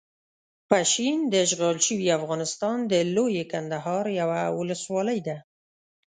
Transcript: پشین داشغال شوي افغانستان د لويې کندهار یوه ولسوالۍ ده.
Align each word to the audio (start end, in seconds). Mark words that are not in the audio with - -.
پشین 0.69 1.19
داشغال 1.33 1.77
شوي 1.85 2.07
افغانستان 2.19 2.77
د 2.91 2.93
لويې 3.15 3.43
کندهار 3.53 4.05
یوه 4.19 4.41
ولسوالۍ 4.59 5.19
ده. 5.27 5.37